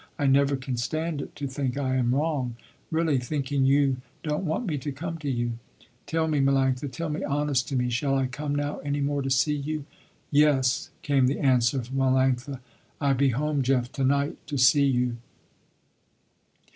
I 0.17 0.25
never 0.25 0.55
can 0.55 0.77
stand 0.77 1.21
it 1.21 1.35
to 1.35 1.45
think 1.45 1.77
I 1.77 1.95
am 1.95 2.15
wrong; 2.15 2.55
really, 2.89 3.19
thinking 3.19 3.65
you 3.67 3.97
don't 4.23 4.45
want 4.45 4.65
me 4.65 4.79
to 4.79 4.91
come 4.91 5.19
to 5.19 5.29
you. 5.29 5.59
Tell 6.07 6.27
me 6.27 6.39
Melanctha, 6.39 6.91
tell 6.91 7.07
me 7.09 7.23
honest 7.23 7.67
to 7.67 7.75
me, 7.75 7.91
shall 7.91 8.15
I 8.15 8.25
come 8.25 8.55
now 8.55 8.79
any 8.79 8.99
more 8.99 9.21
to 9.21 9.29
see 9.29 9.55
you." 9.55 9.85
"Yes" 10.31 10.89
came 11.03 11.27
the 11.27 11.37
answer 11.37 11.83
from 11.83 11.97
Melanctha, 11.97 12.61
"I 12.99 13.13
be 13.13 13.29
home 13.29 13.61
Jeff 13.61 13.91
to 13.91 14.03
night 14.03 14.37
to 14.47 14.57
see 14.57 14.85
you." 14.87 15.17